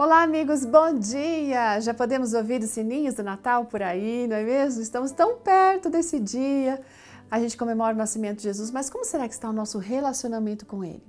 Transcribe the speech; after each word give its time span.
Olá, 0.00 0.22
amigos, 0.22 0.64
bom 0.64 0.96
dia! 0.96 1.80
Já 1.80 1.92
podemos 1.92 2.32
ouvir 2.32 2.62
os 2.62 2.70
sininhos 2.70 3.16
do 3.16 3.24
Natal 3.24 3.64
por 3.64 3.82
aí, 3.82 4.28
não 4.28 4.36
é 4.36 4.44
mesmo? 4.44 4.80
Estamos 4.80 5.10
tão 5.10 5.38
perto 5.38 5.90
desse 5.90 6.20
dia. 6.20 6.80
A 7.28 7.40
gente 7.40 7.56
comemora 7.56 7.96
o 7.96 7.98
nascimento 7.98 8.36
de 8.36 8.44
Jesus, 8.44 8.70
mas 8.70 8.88
como 8.88 9.04
será 9.04 9.26
que 9.26 9.34
está 9.34 9.50
o 9.50 9.52
nosso 9.52 9.76
relacionamento 9.76 10.64
com 10.64 10.84
Ele? 10.84 11.02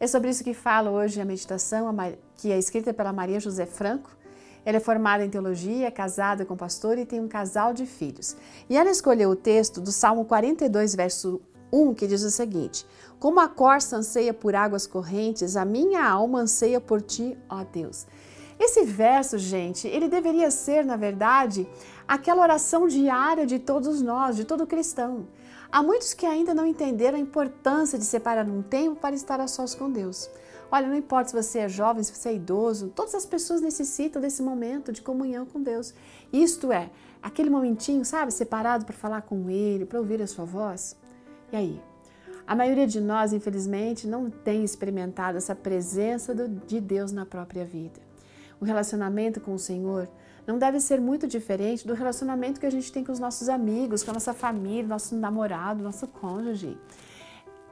É 0.00 0.06
sobre 0.06 0.30
isso 0.30 0.42
que 0.42 0.54
fala 0.54 0.90
hoje 0.90 1.20
a 1.20 1.24
meditação, 1.26 1.94
que 2.38 2.50
é 2.50 2.58
escrita 2.58 2.94
pela 2.94 3.12
Maria 3.12 3.38
José 3.38 3.66
Franco. 3.66 4.16
Ela 4.64 4.78
é 4.78 4.80
formada 4.80 5.22
em 5.22 5.28
teologia, 5.28 5.88
é 5.88 5.90
casada 5.90 6.46
com 6.46 6.56
pastor 6.56 6.96
e 6.96 7.04
tem 7.04 7.20
um 7.20 7.28
casal 7.28 7.74
de 7.74 7.84
filhos. 7.84 8.38
E 8.70 8.78
ela 8.78 8.90
escolheu 8.90 9.28
o 9.28 9.36
texto 9.36 9.82
do 9.82 9.92
Salmo 9.92 10.24
42, 10.24 10.94
verso 10.94 11.42
1, 11.74 11.94
que 11.94 12.06
diz 12.06 12.22
o 12.22 12.30
seguinte: 12.30 12.86
Como 13.18 13.40
a 13.40 13.48
corça 13.48 13.96
anseia 13.96 14.32
por 14.32 14.54
águas 14.54 14.86
correntes, 14.86 15.56
a 15.56 15.64
minha 15.64 16.08
alma 16.08 16.40
anseia 16.40 16.80
por 16.80 17.02
ti, 17.02 17.36
ó 17.48 17.64
Deus. 17.64 18.06
Esse 18.58 18.84
verso, 18.84 19.36
gente, 19.36 19.88
ele 19.88 20.08
deveria 20.08 20.50
ser, 20.50 20.84
na 20.84 20.96
verdade, 20.96 21.68
aquela 22.06 22.42
oração 22.42 22.86
diária 22.86 23.44
de 23.44 23.58
todos 23.58 24.00
nós, 24.00 24.36
de 24.36 24.44
todo 24.44 24.66
cristão. 24.66 25.26
Há 25.72 25.82
muitos 25.82 26.14
que 26.14 26.24
ainda 26.24 26.54
não 26.54 26.64
entenderam 26.64 27.18
a 27.18 27.20
importância 27.20 27.98
de 27.98 28.04
separar 28.04 28.48
um 28.48 28.62
tempo 28.62 29.00
para 29.00 29.14
estar 29.14 29.40
a 29.40 29.48
sós 29.48 29.74
com 29.74 29.90
Deus. 29.90 30.30
Olha, 30.70 30.86
não 30.86 30.96
importa 30.96 31.30
se 31.30 31.36
você 31.42 31.58
é 31.60 31.68
jovem, 31.68 32.02
se 32.02 32.14
você 32.14 32.28
é 32.28 32.34
idoso, 32.34 32.92
todas 32.94 33.14
as 33.14 33.26
pessoas 33.26 33.60
necessitam 33.60 34.22
desse 34.22 34.40
momento 34.40 34.92
de 34.92 35.02
comunhão 35.02 35.44
com 35.44 35.60
Deus. 35.60 35.92
Isto 36.32 36.72
é, 36.72 36.90
aquele 37.22 37.50
momentinho, 37.50 38.04
sabe, 38.04 38.32
separado 38.32 38.84
para 38.84 38.94
falar 38.94 39.22
com 39.22 39.50
Ele, 39.50 39.84
para 39.84 39.98
ouvir 39.98 40.22
a 40.22 40.26
sua 40.26 40.44
voz. 40.44 40.96
E 41.52 41.56
aí? 41.56 41.82
A 42.46 42.54
maioria 42.54 42.86
de 42.86 43.00
nós, 43.00 43.32
infelizmente, 43.32 44.06
não 44.06 44.28
tem 44.28 44.64
experimentado 44.64 45.38
essa 45.38 45.54
presença 45.54 46.34
de 46.34 46.80
Deus 46.80 47.10
na 47.10 47.24
própria 47.24 47.64
vida. 47.64 48.00
O 48.60 48.64
relacionamento 48.64 49.40
com 49.40 49.54
o 49.54 49.58
Senhor 49.58 50.08
não 50.46 50.58
deve 50.58 50.78
ser 50.78 51.00
muito 51.00 51.26
diferente 51.26 51.86
do 51.86 51.94
relacionamento 51.94 52.60
que 52.60 52.66
a 52.66 52.70
gente 52.70 52.92
tem 52.92 53.02
com 53.02 53.12
os 53.12 53.18
nossos 53.18 53.48
amigos, 53.48 54.02
com 54.02 54.10
a 54.10 54.14
nossa 54.14 54.34
família, 54.34 54.86
nosso 54.86 55.16
namorado, 55.16 55.82
nosso 55.82 56.06
cônjuge. 56.06 56.76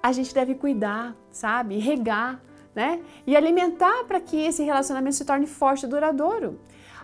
A 0.03 0.11
gente 0.11 0.35
deve 0.35 0.55
cuidar, 0.55 1.15
sabe? 1.31 1.79
regar, 1.79 2.41
né? 2.75 3.03
E 3.27 3.37
alimentar 3.37 4.05
para 4.05 4.21
que 4.21 4.37
esse 4.37 4.63
relacionamento 4.63 5.17
se 5.17 5.25
torne 5.25 5.47
forte 5.47 5.85
e 5.85 5.89
duradouro. 5.89 6.59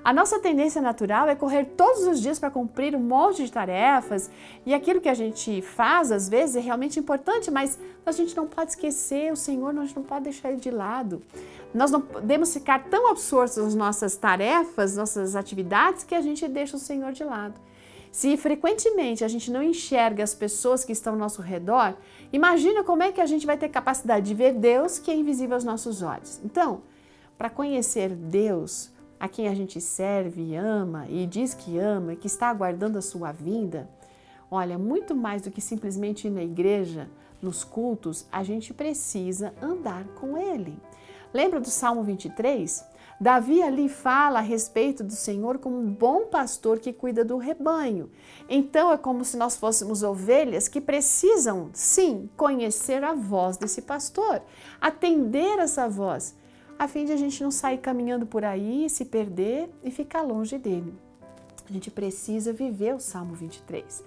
A 0.04 0.12
nossa 0.12 0.38
tendência 0.38 0.80
natural 0.80 1.28
é 1.28 1.34
correr 1.34 1.64
todos 1.76 2.06
os 2.06 2.20
dias 2.20 2.38
para 2.38 2.50
cumprir 2.50 2.94
um 2.94 3.00
monte 3.00 3.44
de 3.44 3.52
tarefas 3.52 4.30
e 4.64 4.72
aquilo 4.72 5.00
que 5.00 5.08
a 5.08 5.14
gente 5.14 5.60
faz 5.60 6.12
às 6.12 6.28
vezes 6.28 6.56
é 6.56 6.60
realmente 6.60 6.98
importante, 6.98 7.50
mas 7.50 7.78
a 8.06 8.12
gente 8.12 8.36
não 8.36 8.46
pode 8.46 8.70
esquecer 8.70 9.32
o 9.32 9.36
Senhor, 9.36 9.72
nós 9.72 9.94
não 9.94 10.02
pode 10.02 10.24
deixar 10.24 10.50
ele 10.50 10.60
de 10.60 10.70
lado. 10.70 11.22
Nós 11.74 11.90
não 11.90 12.00
podemos 12.00 12.52
ficar 12.52 12.84
tão 12.84 13.10
absortos 13.10 13.58
nas 13.58 13.74
nossas 13.74 14.16
tarefas, 14.16 14.96
nossas 14.96 15.36
atividades, 15.36 16.04
que 16.04 16.14
a 16.14 16.20
gente 16.20 16.46
deixa 16.48 16.76
o 16.76 16.80
Senhor 16.80 17.12
de 17.12 17.24
lado. 17.24 17.60
Se 18.10 18.36
frequentemente 18.36 19.22
a 19.22 19.28
gente 19.28 19.50
não 19.50 19.62
enxerga 19.62 20.24
as 20.24 20.34
pessoas 20.34 20.84
que 20.84 20.92
estão 20.92 21.12
ao 21.12 21.18
nosso 21.18 21.42
redor, 21.42 21.94
imagina 22.32 22.82
como 22.82 23.02
é 23.02 23.12
que 23.12 23.20
a 23.20 23.26
gente 23.26 23.46
vai 23.46 23.58
ter 23.58 23.68
capacidade 23.68 24.26
de 24.26 24.34
ver 24.34 24.54
Deus 24.54 24.98
que 24.98 25.10
é 25.10 25.14
invisível 25.14 25.54
aos 25.54 25.64
nossos 25.64 26.00
olhos. 26.00 26.40
Então, 26.42 26.82
para 27.36 27.50
conhecer 27.50 28.08
Deus, 28.08 28.90
a 29.18 29.28
quem 29.28 29.48
a 29.48 29.54
gente 29.54 29.80
serve, 29.80 30.54
ama 30.54 31.06
e 31.08 31.26
diz 31.26 31.54
que 31.54 31.78
ama 31.78 32.12
e 32.12 32.16
que 32.16 32.26
está 32.26 32.48
aguardando 32.48 32.98
a 32.98 33.02
sua 33.02 33.32
vinda, 33.32 33.88
olha, 34.50 34.78
muito 34.78 35.14
mais 35.14 35.42
do 35.42 35.50
que 35.50 35.60
simplesmente 35.60 36.26
ir 36.26 36.30
na 36.30 36.42
igreja, 36.42 37.08
nos 37.40 37.62
cultos, 37.62 38.26
a 38.32 38.42
gente 38.42 38.74
precisa 38.74 39.54
andar 39.62 40.04
com 40.16 40.36
Ele. 40.36 40.76
Lembra 41.32 41.60
do 41.60 41.68
Salmo 41.68 42.02
23? 42.02 42.84
Davi 43.20 43.60
ali 43.62 43.88
fala 43.88 44.38
a 44.38 44.42
respeito 44.42 45.02
do 45.02 45.12
Senhor 45.12 45.58
como 45.58 45.76
um 45.76 45.92
bom 45.92 46.26
pastor 46.26 46.78
que 46.78 46.92
cuida 46.92 47.24
do 47.24 47.36
rebanho. 47.36 48.10
Então 48.48 48.92
é 48.92 48.96
como 48.96 49.24
se 49.24 49.36
nós 49.36 49.56
fôssemos 49.56 50.04
ovelhas 50.04 50.68
que 50.68 50.80
precisam, 50.80 51.68
sim, 51.72 52.30
conhecer 52.36 53.02
a 53.02 53.14
voz 53.14 53.56
desse 53.56 53.82
pastor, 53.82 54.40
atender 54.80 55.58
essa 55.58 55.88
voz 55.88 56.36
a 56.78 56.86
fim 56.86 57.04
de 57.04 57.12
a 57.12 57.16
gente 57.16 57.42
não 57.42 57.50
sair 57.50 57.78
caminhando 57.78 58.26
por 58.26 58.44
aí, 58.44 58.88
se 58.88 59.04
perder 59.04 59.68
e 59.82 59.90
ficar 59.90 60.22
longe 60.22 60.56
dele. 60.56 60.94
A 61.68 61.72
gente 61.72 61.90
precisa 61.90 62.52
viver 62.52 62.94
o 62.94 63.00
Salmo 63.00 63.34
23. 63.34 64.04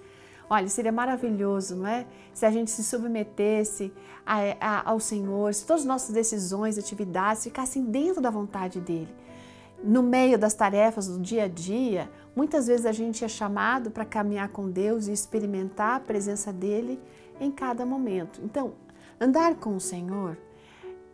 Olha, 0.48 0.68
seria 0.68 0.90
maravilhoso, 0.90 1.76
não 1.76 1.86
é? 1.86 2.06
Se 2.34 2.44
a 2.44 2.50
gente 2.50 2.70
se 2.70 2.82
submetesse 2.82 3.92
a, 4.26 4.38
a, 4.60 4.90
ao 4.90 4.98
Senhor, 4.98 5.54
se 5.54 5.66
todas 5.66 5.82
as 5.82 5.88
nossas 5.88 6.14
decisões, 6.14 6.78
atividades 6.78 7.44
ficassem 7.44 7.84
dentro 7.84 8.20
da 8.20 8.30
vontade 8.30 8.80
dele. 8.80 9.14
No 9.82 10.02
meio 10.02 10.38
das 10.38 10.54
tarefas 10.54 11.08
do 11.08 11.18
dia 11.18 11.44
a 11.44 11.48
dia, 11.48 12.10
muitas 12.34 12.66
vezes 12.66 12.86
a 12.86 12.92
gente 12.92 13.24
é 13.24 13.28
chamado 13.28 13.90
para 13.90 14.04
caminhar 14.04 14.48
com 14.48 14.70
Deus 14.70 15.08
e 15.08 15.12
experimentar 15.12 15.96
a 15.96 16.00
presença 16.00 16.52
dele 16.52 17.00
em 17.40 17.50
cada 17.50 17.84
momento. 17.84 18.40
Então, 18.44 18.74
andar 19.20 19.56
com 19.56 19.76
o 19.76 19.80
Senhor 19.80 20.36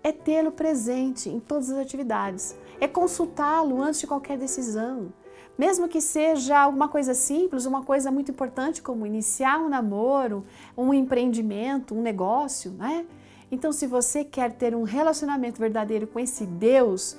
é 0.03 0.12
tê-lo 0.12 0.53
presente 0.53 1.28
em 1.28 1.41
todas 1.41 1.70
as 1.70 1.78
atividades, 1.78 2.56
é 2.81 2.86
consultá-lo 2.86 3.81
antes 3.82 4.00
de 4.00 4.06
qualquer 4.06 4.38
decisão. 4.38 5.12
Mesmo 5.56 5.88
que 5.88 6.00
seja 6.00 6.59
alguma 6.59 6.88
coisa 6.88 7.14
simples, 7.14 7.66
uma 7.66 7.82
coisa 7.82 8.10
muito 8.12 8.31
importante 8.31 8.81
como 8.81 9.04
iniciar 9.04 9.58
um 9.58 9.69
namoro, 9.69 10.44
um 10.76 10.94
empreendimento, 10.94 11.94
um 11.94 12.03
negócio, 12.03 12.70
né? 12.70 13.04
Então, 13.50 13.72
se 13.72 13.87
você 13.87 14.22
quer 14.22 14.53
ter 14.53 14.75
um 14.75 14.84
relacionamento 14.84 15.58
verdadeiro 15.58 16.06
com 16.06 16.20
esse 16.20 16.47
Deus, 16.47 17.16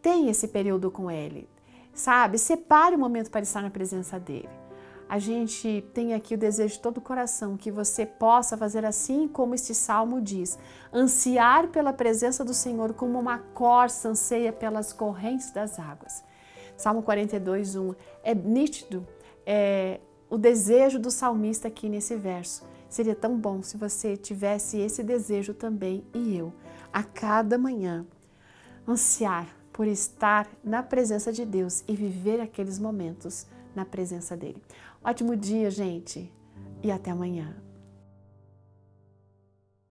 tenha 0.00 0.30
esse 0.30 0.48
período 0.48 0.90
com 0.90 1.10
Ele, 1.10 1.48
sabe? 1.94 2.36
Separe 2.36 2.96
o 2.96 2.98
momento 2.98 3.30
para 3.30 3.42
estar 3.42 3.62
na 3.62 3.70
presença 3.70 4.18
dele 4.18 4.61
a 5.12 5.18
gente 5.18 5.84
tem 5.92 6.14
aqui 6.14 6.36
o 6.36 6.38
desejo 6.38 6.72
de 6.72 6.80
todo 6.80 6.96
o 6.96 7.00
coração 7.02 7.54
que 7.54 7.70
você 7.70 8.06
possa 8.06 8.56
fazer 8.56 8.82
assim 8.82 9.28
como 9.28 9.54
este 9.54 9.74
salmo 9.74 10.22
diz: 10.22 10.58
ansiar 10.90 11.68
pela 11.68 11.92
presença 11.92 12.42
do 12.42 12.54
Senhor 12.54 12.94
como 12.94 13.20
uma 13.20 13.36
corça 13.36 14.08
anseia 14.08 14.50
pelas 14.50 14.90
correntes 14.90 15.50
das 15.50 15.78
águas. 15.78 16.24
Salmo 16.78 17.02
42, 17.02 17.76
1. 17.76 17.94
É 18.24 18.34
nítido 18.34 19.06
é, 19.44 20.00
o 20.30 20.38
desejo 20.38 20.98
do 20.98 21.10
salmista 21.10 21.68
aqui 21.68 21.90
nesse 21.90 22.16
verso. 22.16 22.64
Seria 22.88 23.14
tão 23.14 23.36
bom 23.36 23.62
se 23.62 23.76
você 23.76 24.16
tivesse 24.16 24.78
esse 24.78 25.02
desejo 25.02 25.52
também 25.52 26.06
e 26.14 26.38
eu, 26.38 26.54
a 26.90 27.02
cada 27.02 27.58
manhã, 27.58 28.06
ansiar 28.88 29.46
por 29.74 29.86
estar 29.86 30.48
na 30.64 30.82
presença 30.82 31.30
de 31.30 31.44
Deus 31.44 31.84
e 31.86 31.94
viver 31.94 32.40
aqueles 32.40 32.78
momentos 32.78 33.46
na 33.74 33.84
presença 33.84 34.36
dele. 34.36 34.62
Ótimo 35.02 35.36
dia, 35.36 35.70
gente, 35.70 36.32
e 36.82 36.90
até 36.90 37.10
amanhã. 37.10 37.56